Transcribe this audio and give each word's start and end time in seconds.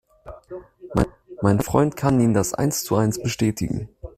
Mein 1.43 1.59
Freund 1.61 1.95
kann 1.95 2.19
Ihnen 2.19 2.33
das 2.33 2.55
eins 2.55 2.83
zu 2.83 2.95
eins 2.95 3.21
bestätigen. 3.21 3.87